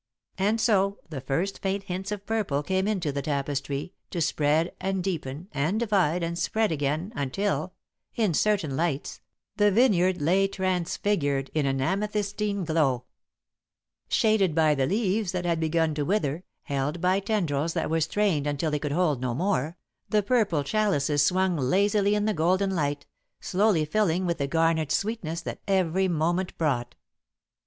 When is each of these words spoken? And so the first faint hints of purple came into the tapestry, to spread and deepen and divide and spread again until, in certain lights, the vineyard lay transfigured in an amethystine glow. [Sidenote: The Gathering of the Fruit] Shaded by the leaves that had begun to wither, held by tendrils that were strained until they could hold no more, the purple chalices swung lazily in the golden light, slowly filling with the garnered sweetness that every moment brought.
And 0.39 0.59
so 0.59 0.97
the 1.09 1.21
first 1.21 1.61
faint 1.61 1.83
hints 1.83 2.11
of 2.11 2.25
purple 2.25 2.63
came 2.63 2.87
into 2.87 3.11
the 3.11 3.21
tapestry, 3.21 3.93
to 4.09 4.19
spread 4.19 4.73
and 4.81 5.03
deepen 5.03 5.47
and 5.51 5.79
divide 5.79 6.23
and 6.23 6.39
spread 6.39 6.71
again 6.71 7.13
until, 7.15 7.73
in 8.15 8.33
certain 8.33 8.75
lights, 8.75 9.21
the 9.57 9.69
vineyard 9.69 10.19
lay 10.19 10.47
transfigured 10.47 11.51
in 11.53 11.67
an 11.67 11.81
amethystine 11.81 12.65
glow. 12.65 13.05
[Sidenote: 14.07 14.07
The 14.07 14.07
Gathering 14.07 14.07
of 14.07 14.07
the 14.07 14.07
Fruit] 14.07 14.15
Shaded 14.17 14.55
by 14.55 14.75
the 14.75 14.85
leaves 15.19 15.31
that 15.33 15.45
had 15.45 15.59
begun 15.59 15.93
to 15.93 16.03
wither, 16.05 16.43
held 16.63 16.99
by 16.99 17.19
tendrils 17.19 17.73
that 17.73 17.91
were 17.91 18.01
strained 18.01 18.47
until 18.47 18.71
they 18.71 18.79
could 18.79 18.91
hold 18.93 19.21
no 19.21 19.35
more, 19.35 19.77
the 20.09 20.23
purple 20.23 20.63
chalices 20.63 21.23
swung 21.23 21.55
lazily 21.57 22.15
in 22.15 22.25
the 22.25 22.33
golden 22.33 22.71
light, 22.75 23.05
slowly 23.39 23.85
filling 23.85 24.25
with 24.25 24.39
the 24.39 24.47
garnered 24.47 24.91
sweetness 24.91 25.41
that 25.41 25.61
every 25.67 26.07
moment 26.07 26.57
brought. 26.57 26.95